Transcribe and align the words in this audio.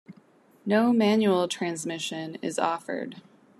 No 0.65 0.91
manual 0.91 1.47
transmission 1.47 2.37
is 2.41 2.57
offered. 2.57 3.21